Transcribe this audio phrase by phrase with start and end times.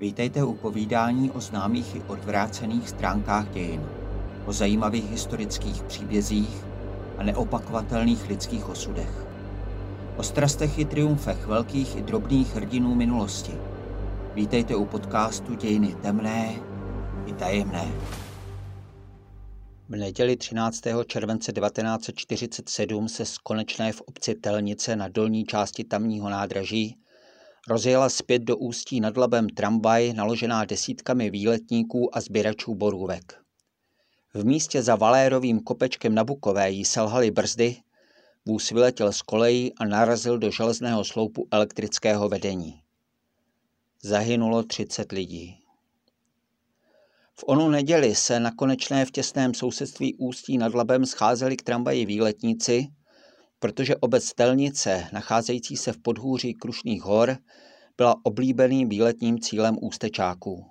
[0.00, 3.82] Vítejte u povídání o známých i odvrácených stránkách dějin,
[4.46, 6.64] o zajímavých historických příbězích
[7.18, 9.26] a neopakovatelných lidských osudech.
[10.16, 13.52] O strastech i triumfech velkých i drobných hrdinů minulosti.
[14.34, 16.54] Vítejte u podcastu Dějiny temné
[17.26, 17.92] i tajemné.
[19.88, 20.80] V neděli 13.
[21.06, 26.96] července 1947 se z konečné v obci Telnice na dolní části tamního nádraží
[27.68, 33.40] rozjela zpět do Ústí nad Labem tramvaj naložená desítkami výletníků a sběračů borůvek.
[34.34, 37.76] V místě za Valérovým kopečkem na Bukové jí selhaly brzdy,
[38.46, 42.82] vůz vyletěl z kolejí a narazil do železného sloupu elektrického vedení.
[44.02, 45.56] Zahynulo 30 lidí.
[47.34, 52.06] V onu neděli se na konečné v těsném sousedství Ústí nad Labem scházeli k tramvaji
[52.06, 52.88] výletníci,
[53.60, 57.36] protože obec Telnice, nacházející se v podhůří Krušných hor,
[57.96, 60.66] byla oblíbeným výletním cílem ústečáků.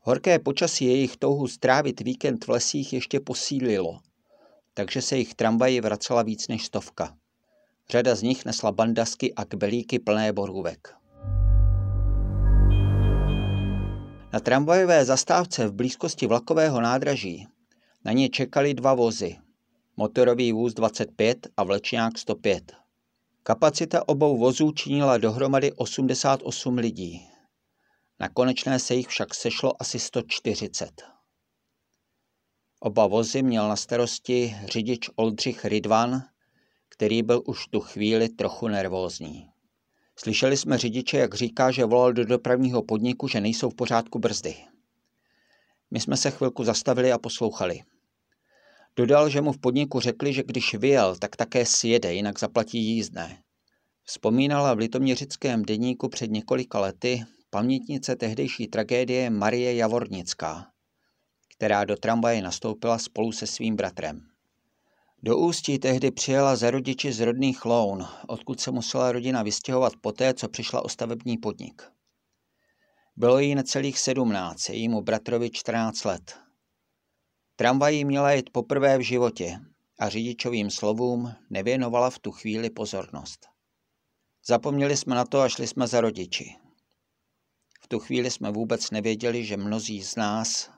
[0.00, 4.00] Horké počasí jejich touhu strávit víkend v lesích ještě posílilo,
[4.74, 7.16] takže se jich tramvaji vracela víc než stovka.
[7.90, 10.94] Řada z nich nesla bandasky a kbelíky plné borůvek.
[14.32, 17.46] Na tramvajové zastávce v blízkosti vlakového nádraží
[18.04, 19.36] na ně čekali dva vozy,
[20.00, 22.72] motorový vůz 25 a vlečňák 105.
[23.42, 27.28] Kapacita obou vozů činila dohromady 88 lidí.
[28.20, 31.02] Na konečné se jich však sešlo asi 140.
[32.80, 36.22] Oba vozy měl na starosti řidič Oldřich Ridvan,
[36.88, 39.50] který byl už tu chvíli trochu nervózní.
[40.16, 44.56] Slyšeli jsme řidiče, jak říká, že volal do dopravního podniku, že nejsou v pořádku brzdy.
[45.90, 47.82] My jsme se chvilku zastavili a poslouchali.
[49.00, 53.42] Dodal, že mu v podniku řekli, že když vyjel, tak také sjede, jinak zaplatí jízdné.
[54.04, 60.66] Vzpomínala v litoměřickém deníku před několika lety pamětnice tehdejší tragédie Marie Javornická,
[61.56, 64.20] která do tramvaje nastoupila spolu se svým bratrem.
[65.22, 70.34] Do Ústí tehdy přijela za rodiči z rodných Loun, odkud se musela rodina vystěhovat poté,
[70.34, 71.82] co přišla o stavební podnik.
[73.16, 76.49] Bylo jí necelých sedmnáct, jejímu bratrovi 14 let.
[77.60, 79.60] Tramvají měla jít poprvé v životě
[79.98, 83.46] a řidičovým slovům nevěnovala v tu chvíli pozornost.
[84.46, 86.56] Zapomněli jsme na to a šli jsme za rodiči.
[87.80, 90.70] V tu chvíli jsme vůbec nevěděli, že mnozí z nás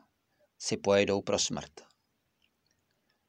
[0.59, 1.73] si pojedou pro smrt.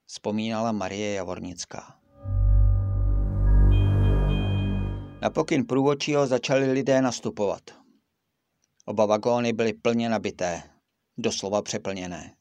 [0.06, 2.00] Vzpomínala Marie Javornická.
[5.22, 7.64] Na pokyn průvodčího začali lidé nastupovat.
[8.86, 10.64] Oba vagóny byly plně nabité,
[11.18, 12.36] doslova přeplněné.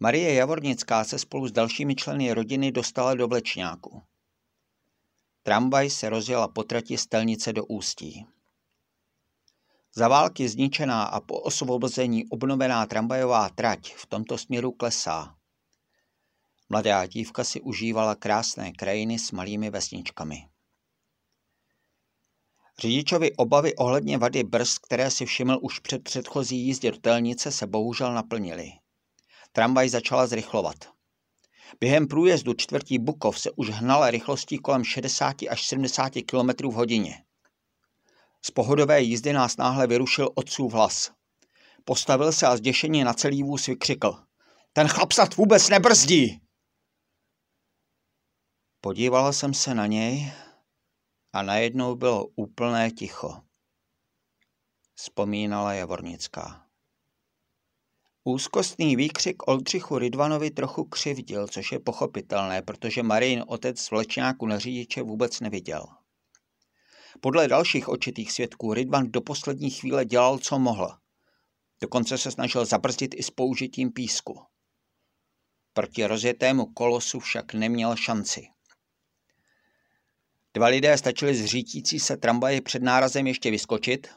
[0.00, 4.02] Marie Javornická se spolu s dalšími členy rodiny dostala do Vlečňáku.
[5.42, 8.26] Tramvaj se rozjela po trati Stelnice do Ústí.
[9.94, 15.34] Za války zničená a po osvobození obnovená tramvajová trať v tomto směru klesá.
[16.68, 20.48] Mladá dívka si užívala krásné krajiny s malými vesničkami.
[22.78, 27.66] Řidičovi obavy ohledně vady brzd, které si všiml už před předchozí jízdě do telnice, se
[27.66, 28.72] bohužel naplnily.
[29.52, 30.76] Tramvaj začala zrychlovat.
[31.80, 37.24] Během průjezdu čtvrtí Bukov se už hnala rychlostí kolem 60 až 70 km v hodině.
[38.42, 41.10] Z pohodové jízdy nás náhle vyrušil otcův hlas.
[41.84, 44.22] Postavil se a zděšeně na celý vůz vykřikl.
[44.72, 46.40] Ten chlap snad vůbec nebrzdí!
[48.80, 50.32] Podívala jsem se na něj
[51.32, 53.42] a najednou bylo úplné ticho.
[54.94, 56.67] Vzpomínala Javornická.
[58.28, 64.58] Úzkostný výkřik Oldřichu Ridvanovi trochu křivdil, což je pochopitelné, protože Marin otec z vlečňáku na
[64.58, 65.86] řidiče vůbec neviděl.
[67.20, 70.98] Podle dalších očitých svědků Ridvan do poslední chvíle dělal, co mohl.
[71.80, 74.42] Dokonce se snažil zabrzdit i s použitím písku.
[75.72, 78.48] Proti rozjetému kolosu však neměl šanci.
[80.54, 84.08] Dva lidé stačili z řítící se tramvaje před nárazem ještě vyskočit,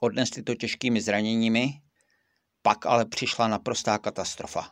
[0.00, 1.83] odnesli to těžkými zraněními
[2.66, 4.70] pak ale přišla naprostá katastrofa.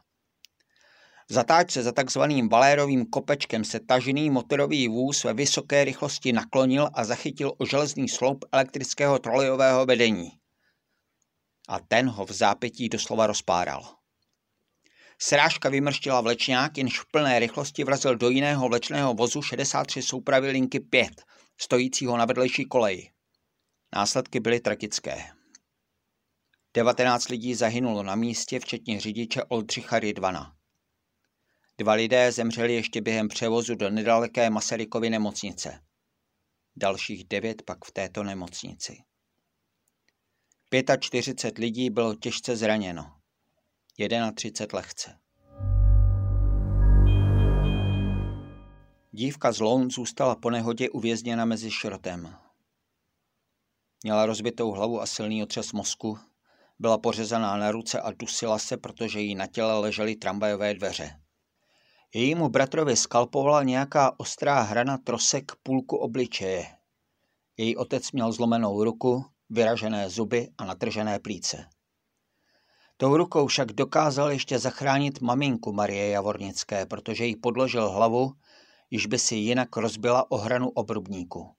[1.29, 7.05] V zatáčce za takzvaným Valérovým kopečkem se tažený motorový vůz ve vysoké rychlosti naklonil a
[7.05, 10.31] zachytil o železný sloup elektrického trolejového vedení.
[11.69, 13.97] A ten ho v zápětí doslova rozpáral.
[15.19, 20.81] Srážka vymrštila vlečňák, jenž v plné rychlosti vrazil do jiného vlečného vozu 63 soupravy linky
[20.81, 21.23] 5,
[21.61, 23.11] stojícího na vedlejší koleji.
[23.95, 25.42] Následky byly tragické.
[26.75, 30.57] 19 lidí zahynulo na místě, včetně řidiče Oldřicha Rydvana.
[31.79, 35.81] Dva lidé zemřeli ještě během převozu do nedaleké Masarykovy nemocnice.
[36.77, 38.97] Dalších devět pak v této nemocnici.
[41.01, 43.17] 45 lidí bylo těžce zraněno.
[44.35, 45.19] 31 lehce.
[49.11, 52.37] Dívka z Loun zůstala po nehodě uvězněna mezi šrotem.
[54.05, 56.19] Měla rozbitou hlavu a silný otřes mozku,
[56.83, 61.11] byla pořezaná na ruce a dusila se, protože jí na těle ležely tramvajové dveře.
[62.15, 66.67] Jejímu bratrovi skalpovala nějaká ostrá hrana trosek půlku obličeje.
[67.57, 71.67] Její otec měl zlomenou ruku, vyražené zuby a natržené plíce.
[72.97, 78.33] Tou rukou však dokázal ještě zachránit maminku Marie Javornické, protože jí podložil hlavu,
[78.91, 81.55] již by si jinak rozbila ohranu obrubníku.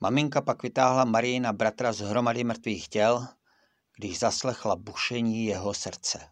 [0.00, 3.26] Maminka pak vytáhla Marijina bratra z hromady mrtvých těl,
[3.96, 6.30] když zaslechla bušení jeho srdce.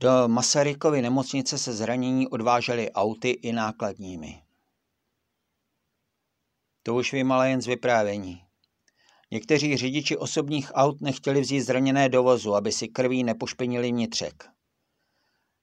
[0.00, 4.42] Do Masarykovy nemocnice se zranění odvážely auty i nákladními.
[6.82, 8.44] To už vím ale jen z vyprávění.
[9.30, 14.44] Někteří řidiči osobních aut nechtěli vzít zraněné do vozu, aby si krví nepošpinili vnitřek.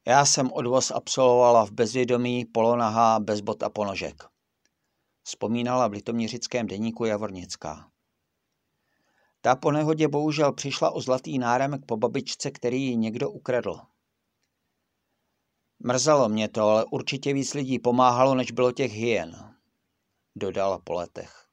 [0.08, 4.24] Já jsem odvoz absolvovala v bezvědomí, polonahá, bez bot a ponožek.
[5.24, 7.92] Vzpomínala v litoměřickém deníku Javornická.
[9.42, 13.80] Ta po nehodě bohužel přišla o zlatý náramek po babičce, který ji někdo ukradl.
[15.80, 19.56] Mrzelo mě to, ale určitě víc lidí pomáhalo, než bylo těch hyen,
[20.36, 21.48] dodala po letech.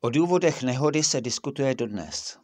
[0.00, 2.38] O důvodech nehody se diskutuje dodnes.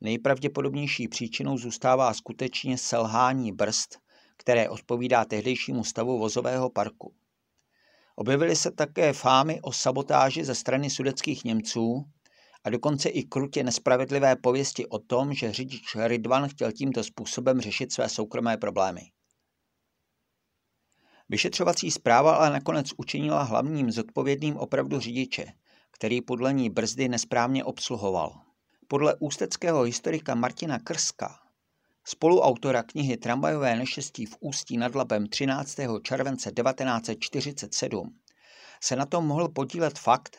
[0.00, 3.98] Nejpravděpodobnější příčinou zůstává skutečně selhání brzd,
[4.36, 7.14] které odpovídá tehdejšímu stavu vozového parku.
[8.16, 12.04] Objevily se také fámy o sabotáži ze strany sudeckých Němců
[12.64, 17.92] a dokonce i krutě nespravedlivé pověsti o tom, že řidič Ridvan chtěl tímto způsobem řešit
[17.92, 19.00] své soukromé problémy.
[21.28, 25.46] Vyšetřovací zpráva ale nakonec učinila hlavním zodpovědným opravdu řidiče,
[25.90, 28.40] který podle ní brzdy nesprávně obsluhoval.
[28.88, 31.38] Podle ústeckého historika Martina Krska,
[32.04, 35.76] spoluautora knihy Tramvajové neštěstí v Ústí nad Labem 13.
[36.02, 38.18] července 1947,
[38.82, 40.36] se na tom mohl podílet fakt,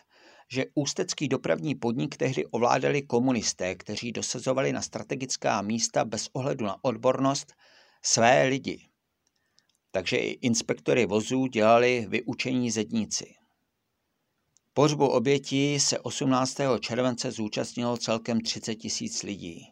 [0.52, 6.84] že ústecký dopravní podnik tehdy ovládali komunisté, kteří dosazovali na strategická místa bez ohledu na
[6.84, 7.54] odbornost
[8.04, 8.90] své lidi.
[9.92, 13.36] Takže i inspektory vozů dělali vyučení zedníci.
[14.74, 16.58] Pohřbu obětí se 18.
[16.80, 19.68] července zúčastnilo celkem 30 tisíc lidí,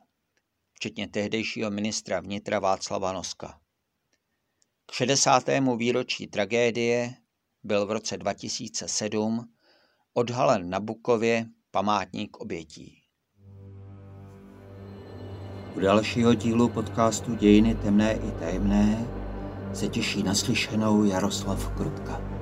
[0.74, 3.60] včetně tehdejšího ministra vnitra Václava Noska.
[4.86, 5.44] K 60.
[5.78, 7.14] výročí tragédie
[7.64, 9.54] byl v roce 2007
[10.14, 13.02] odhalen na Bukově památník obětí.
[15.76, 19.08] U dalšího dílu podcastu Dějiny temné i tajemné
[19.74, 22.39] se těší naslyšenou Jaroslav Krutka.